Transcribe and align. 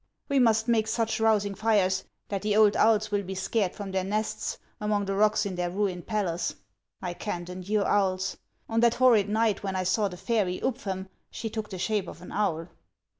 "We 0.29 0.39
must 0.39 0.67
make 0.67 0.87
such 0.87 1.19
rousing 1.19 1.53
tires 1.53 2.05
that 2.29 2.41
the 2.41 2.55
old 2.55 2.75
owls 2.75 3.11
will 3.11 3.21
be 3.21 3.35
scared 3.35 3.75
from 3.75 3.91
their 3.91 4.03
nests 4.03 4.57
among 4.79 5.05
the 5.05 5.13
rocks 5.13 5.45
in 5.45 5.53
their 5.57 5.69
ruined 5.69 6.07
palace. 6.07 6.55
I 7.03 7.13
can't 7.13 7.47
endure 7.49 7.85
owls. 7.85 8.37
On 8.67 8.79
that 8.79 8.95
horrid 8.95 9.29
night 9.29 9.61
when 9.61 9.75
I 9.75 9.83
saw 9.83 10.07
the 10.07 10.17
fairy 10.17 10.59
Ubfem 10.61 11.07
she 11.29 11.51
took 11.51 11.69
the 11.69 11.77
shape 11.77 12.07
of 12.07 12.23
an 12.23 12.31
owl." 12.31 12.69